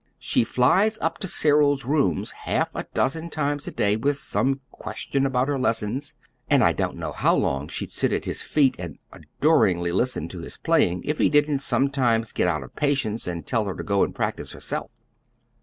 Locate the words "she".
0.17-0.43